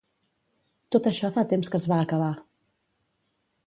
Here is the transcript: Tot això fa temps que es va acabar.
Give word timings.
Tot 0.95 1.09
això 1.11 1.31
fa 1.37 1.45
temps 1.53 1.71
que 1.75 1.81
es 1.83 1.87
va 1.95 2.01
acabar. 2.09 2.35